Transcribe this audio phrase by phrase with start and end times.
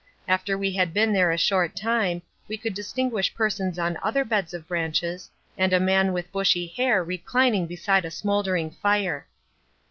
[0.27, 4.51] After we had been there a short time, we could distinguish persons on other beds
[4.51, 9.27] of branches, and a man with bushy hair reclining beside a smouldering fire.